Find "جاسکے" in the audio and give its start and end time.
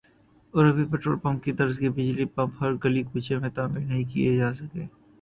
4.37-4.85